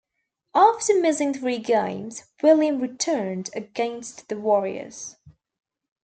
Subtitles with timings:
[0.55, 5.17] After missing three games, Williams returned against the Warriors.